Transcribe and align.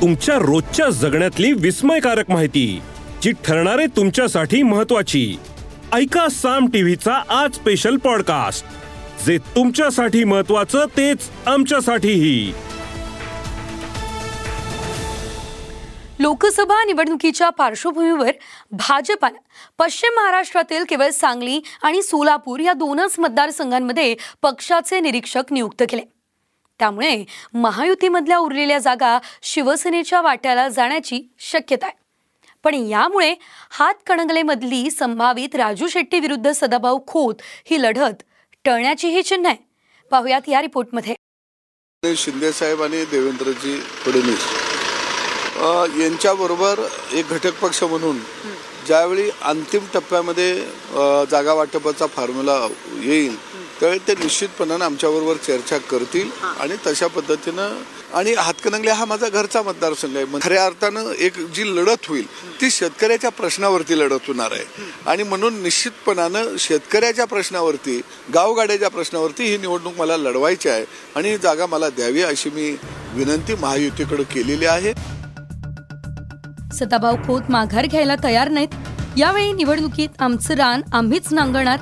तुमच्या 0.00 0.34
रोजच्या 0.34 0.88
जगण्यातली 0.88 1.52
विस्मयकारक 1.52 2.30
माहिती 2.30 2.80
जी 3.22 3.32
ठरणारे 3.44 3.86
तुमच्यासाठी 3.86 4.62
महत्वाची 4.62 5.36
ऐका 5.92 6.28
साम 6.28 6.66
टीव्हीचा 6.66 7.22
आज 7.28 7.54
स्पेशल 7.54 7.96
पॉडकास्ट 7.96 8.66
जे 9.26 9.38
तुमच्यासाठी 9.38 10.24
महत्वाचं 10.24 10.84
तेच 10.96 11.30
आमच्यासाठीही. 11.46 12.52
लोकसभा 16.18 16.84
निवडणुकीच्या 16.84 17.50
पार्श्वभूमीवर 17.50 18.30
भाजपानं 18.70 19.38
पश्चिम 19.78 20.20
महाराष्ट्रातील 20.20 20.84
केवळ 20.84 21.10
सांगली 21.10 21.60
आणि 21.82 22.02
सोलापूर 22.02 22.60
या 22.60 22.72
दोनच 22.72 23.18
मतदारसंघांमध्ये 23.18 24.14
पक्षाचे 24.42 25.00
निरीक्षक 25.00 25.42
नियुक्त 25.50 25.82
केले. 25.88 26.02
त्यामुळे 26.80 27.24
महायुतीमधल्या 27.54 28.38
उरलेल्या 28.38 28.78
जागा 28.78 29.18
शिवसेनेच्या 29.42 30.20
वाट्याला 30.22 30.68
जाण्याची 30.68 31.22
शक्यता 31.50 31.86
आहे. 31.86 31.98
पण 32.64 32.74
यामुळे 32.74 33.34
हातकणंगलेमधली 33.70 34.90
संभावित 34.90 35.54
राजू 35.56 35.88
शेट्टी 35.88 36.20
विरुद्ध 36.20 36.50
सदाभाऊ 36.54 36.98
खोत 37.06 37.34
ही 37.70 37.80
लढत 37.82 38.22
टळण्याचीही 38.64 39.22
चिन्ह 39.22 39.48
आहे. 39.48 39.56
पाहुयात 40.10 40.48
या 40.48 40.60
रिपोर्टमध्ये. 40.62 41.14
शिंदे 42.02 42.52
साहेब 42.52 42.82
आणि 42.82 43.04
देवेंद्रजी 43.10 43.78
फडणवीस. 44.04 44.46
यांच्याबरोबर 46.00 46.80
एक 47.12 47.28
घटक 47.32 47.60
पक्ष 47.60 47.82
म्हणून 47.82 48.18
ज्यावेळी 48.86 49.28
अंतिम 49.42 49.84
टप्प्यामध्ये 49.94 50.54
जागा 51.30 51.52
वाटपाचा 51.54 52.06
फॉर्म्युला 52.06 52.56
येईल 53.02 53.36
त्यावेळी 53.80 53.98
ते 54.08 54.14
निश्चितपणानं 54.14 54.84
आमच्याबरोबर 54.84 55.36
चर्चा 55.36 55.78
करतील 55.90 56.30
आणि 56.60 56.74
तशा 56.86 57.06
पद्धतीनं 57.06 57.82
आणि 58.14 58.32
हातकणंगले 58.34 58.90
हा 58.90 59.04
माझा 59.04 59.28
घरचा 59.28 59.62
मतदारसंघ 59.62 60.16
आहे. 60.16 60.24
मग 60.24 60.38
खऱ्या 60.42 60.64
अर्थानं 60.66 61.10
एक 61.18 61.38
जी 61.54 61.66
लढत 61.76 62.06
होईल 62.08 62.26
ती 62.60 62.70
शेतकऱ्याच्या 62.70 63.30
प्रश्नावरती 63.30 63.98
लढत 63.98 64.26
होणार 64.28 64.52
आहे. 64.52 64.64
आणि 65.06 65.22
म्हणून 65.22 65.62
निश्चितपणानं 65.62 66.56
शेतकऱ्याच्या 66.58 67.24
प्रश्नावरती 67.24 68.00
गावगाड्याच्या 68.34 68.88
प्रश्नावरती 68.88 69.44
ही 69.44 69.56
निवडणूक 69.58 69.98
मला 69.98 70.16
लढवायची 70.16 70.68
आहे 70.68 70.84
आणि 71.16 71.30
ही 71.30 71.38
जागा 71.38 71.66
मला 71.66 71.88
द्यावी 71.88 72.22
अशी 72.22 72.50
मी 72.50 72.70
विनंती 73.14 73.54
महायुतीकडे 73.54 74.22
केलेली 74.22 74.66
आहे. 74.66 74.92
सदाभाऊ 76.74 77.16
खोत 77.16 77.50
माघार 77.50 77.86
घ्यायला 77.86 78.14
तयार 78.24 78.48
नाहीत. 78.48 78.68
यावेळी 79.16 79.52
निवडणुकीत 79.52 80.08
आमचं 80.18 80.54
रान 80.54 80.80
आम्हीच 80.92 81.32
नांगणार 81.32 81.78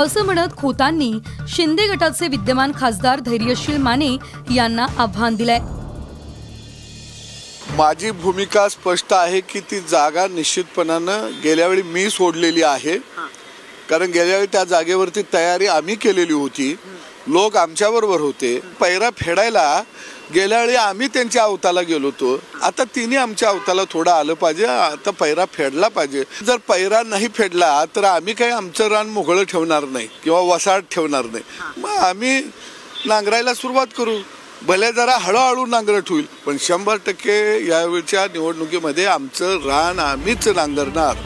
असं 0.00 0.22
म्हणत 0.22 0.56
खोतांनी 0.56 1.12
शिंदे 1.48 1.86
गटाचे 1.86 2.28
विद्यमान 2.28 2.72
खासदार 2.80 3.20
धैर्यशील 3.20 3.76
माने 3.76 4.16
यांना 4.54 4.86
आव्हान 4.98 5.34
दिलंय. 5.34 5.58
माझी 7.76 8.10
भूमिका 8.10 8.68
स्पष्ट 8.68 9.12
आहे 9.12 9.40
की 9.40 9.60
ती 9.60 9.80
जागा 9.80 10.26
निश्चितपणानं 10.26 11.30
गेल्या 11.44 11.66
वेळी 11.66 11.82
मी 11.82 12.10
सोडलेली 12.10 12.62
आहे. 12.62 12.98
कारण 13.90 14.10
गेल्या 14.10 14.36
वेळी 14.36 14.46
त्या 14.46 14.64
जागेवरती 14.64 15.22
तयारी 15.32 15.66
आम्ही 15.66 15.94
केलेली 15.94 16.32
होती. 16.32 16.76
लोक 17.26 17.56
आमच्याबरोबर 17.56 18.20
होते. 18.20 18.58
पैरा 18.80 19.08
फेडायला 19.18 19.82
गेल्या 20.34 20.60
वेळी 20.60 20.74
आम्ही 20.76 21.06
त्यांच्या 21.14 21.42
अवताला 21.42 21.80
गेलो 21.80 22.06
होतो. 22.06 22.38
आता 22.62 22.84
तिने 22.94 23.16
आमच्या 23.16 23.48
अवताला 23.48 23.82
थोडं 23.90 24.10
आलं 24.10 24.34
पाहिजे 24.34 24.66
आता 24.66 25.10
पैरा 25.20 25.44
फेडला 25.54 25.88
पाहिजे. 25.88 26.22
जर 26.46 26.56
पैरा 26.68 27.02
नाही 27.02 27.28
फेडला 27.34 27.84
तर 27.96 28.04
आम्ही 28.04 28.34
काही 28.34 28.50
आमचं 28.50 28.88
रान 28.88 29.08
मोकळं 29.08 29.42
ठेवणार 29.50 29.84
नाही 29.84 30.08
किंवा 30.24 30.40
वसाहत 30.54 30.82
ठेवणार 30.90 31.24
नाही. 31.24 31.44
मग 31.76 31.90
आम्ही 31.90 32.38
नांगरायला 33.06 33.54
सुरुवात 33.54 33.86
करू. 33.98 34.18
भले 34.66 34.92
जरा 34.92 35.16
हळूहळू 35.20 35.66
नांगरट 35.66 36.10
होईल 36.10 36.26
पण 36.46 36.56
शंभर 36.60 36.96
टक्के 37.06 37.66
यावेळच्या 37.68 38.26
निवडणुकीमध्ये 38.32 39.06
आमचं 39.06 39.66
रान 39.66 39.98
आम्हीच 39.98 40.48
नांगरणार. 40.48 41.16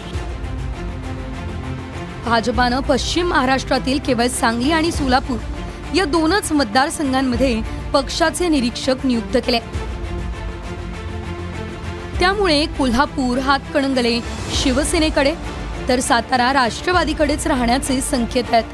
भाजपानं 2.24 2.80
पश्चिम 2.80 3.28
महाराष्ट्रातील 3.28 3.98
केवळ 4.06 4.28
सांगली 4.28 4.70
आणि 4.72 4.92
सोलापूर 4.92 5.36
या 5.96 6.04
दोनच 6.04 6.52
मतदारसंघांमध्ये 6.52 7.60
पक्षाचे 7.92 8.48
निरीक्षक 8.48 9.04
नियुक्त 9.04 9.36
केले. 9.46 9.58
त्यामुळे 12.18 12.64
कोल्हापूर 12.66 13.38
हातकणंगले 13.38 14.18
शिवसेनेकडे 14.54 15.34
तर 15.88 16.00
सातारा 16.00 16.52
राष्ट्रवादीकडेच 16.52 17.46
राहण्याचे 17.46 18.00
संकेत 18.00 18.44
आहेत. 18.52 18.64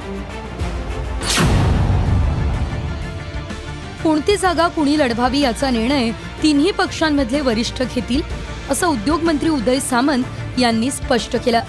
कोणती 4.03 4.37
जागा 4.37 4.69
कुणी 4.69 4.99
लढवावी 4.99 5.41
याचा 5.41 5.71
निर्णय 5.71 6.11
तिन्ही 6.43 6.71
पक्षांमधले 6.71 7.41
वरिष्ठ 7.41 7.83
घेतील 7.95 8.23
असं 8.71 8.87
उद्योगमंत्री 8.87 9.49
उदय 9.49 9.81
सामंत 9.81 10.61
यांनी 10.61 10.91
स्पष्ट 10.91 11.37
केलं. 11.37 11.61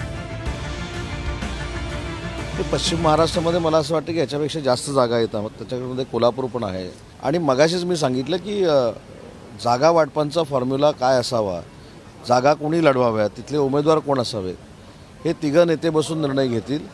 ते 2.58 2.62
पश्चिम 2.72 3.00
महाराष्ट्रामध्ये 3.02 3.60
मला 3.60 3.78
असं 3.78 3.94
वाटतं 3.94 4.12
की 4.12 4.18
याच्यापेक्षा 4.18 4.60
जास्त 4.60 4.90
जागा 4.90 5.18
येतात 5.18 5.48
त्याच्यामध्ये 5.58 6.04
कोल्हापूर 6.12 6.44
पण 6.44 6.64
आहे. 6.64 6.88
आणि 7.22 7.38
मगाशीच 7.38 7.84
मी 7.84 7.96
सांगितलं 7.96 8.36
की 8.36 8.60
जागा 9.64 9.90
वाटपांचा 9.90 10.42
फॉर्म्युला 10.42 10.90
काय 10.90 11.18
असावा? 11.20 11.60
जागा 12.28 12.52
कोणी 12.54 12.84
लढवाव्या 12.84 13.26
तिथले 13.36 13.58
उमेदवार 13.58 13.98
कोण 13.98 14.20
असावेत? 14.20 14.54
हे 15.24 15.32
तिघं 15.42 15.66
नेते 15.66 15.90
बसून 15.90 16.20
निर्णय 16.20 16.46
घेतील. 16.46 16.86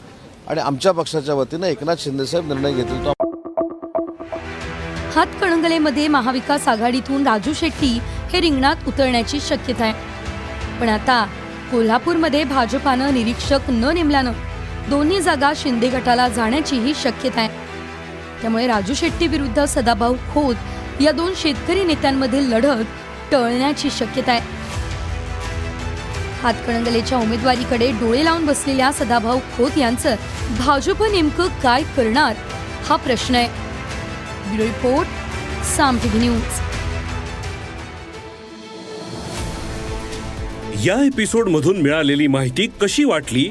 आणि 0.49 0.61
आमच्या 0.61 0.93
पक्षाच्या 0.93 1.35
वतीनं 1.35 1.67
एकनाथ 1.67 1.97
शिंदेसाहेब 1.99 2.53
निर्णय 2.53 2.73
घेतील. 2.73 3.05
तो 3.05 3.13
हातकणंगलेमध्ये 5.15 6.09
महाविकास 6.09 6.69
आघाडीतून 6.69 7.27
राजू 7.27 7.53
शेट्टी 7.55 7.99
हे 8.33 8.41
रिंगणात 8.41 8.89
उतरण्याची 8.89 9.41
शक्यता 9.41 9.85
आहे. 9.85 10.79
पण 10.81 10.89
आता 10.89 11.25
कोल्हापूरमध्ये 11.73 12.45
भाजपानं 12.45 13.15
निरीक्षक 13.15 13.71
न 13.71 13.91
नेमल्यानं 13.95 14.33
दोन्ही 14.89 15.21
जागा 15.21 15.53
शिंदे 15.57 15.89
गटाला 15.89 16.29
जाण्याचीही 16.29 16.93
शक्यता 17.03 17.41
आहे. 17.41 17.49
त्यामुळे 18.41 18.67
राजू 18.67 18.95
शेट्टी 18.95 19.27
विरुद्ध 19.27 19.65
सदाभाऊ 19.65 20.15
खोत 20.15 20.55
या 21.01 21.13
दोन 21.13 21.33
शेतकरी 21.37 21.85
नेत्यांमधील 21.85 22.53
लढत 22.53 22.85
टळण्याची 23.33 23.91
शक्यता 23.91 24.33
आहे. 24.33 24.41
हातकणंगलेच्या 26.43 27.19
उमेदवारीकडे 27.19 27.91
डोळे 27.91 28.25
लावून 28.25 28.47
बसलेल्या 28.47 28.93
सदाभाऊ 28.93 29.39
खोत 29.39 29.79
यांचं 29.79 30.15
भाजप 30.59 31.03
नेमकं 31.03 31.49
काय 31.63 31.83
करणार 31.83 32.37
हा 32.87 32.97
प्रश्न 32.97 33.35
आहे. 33.35 33.49
Report 34.57 35.09
Saam 35.65 35.99
news. 36.15 36.61
या 40.87 41.07
एपिसोड 41.07 41.49
मधून 41.49 41.81
मिळालेली 41.83 42.27
माहिती 42.27 42.67
कशी 42.67 43.05
वाटली? 43.05 43.51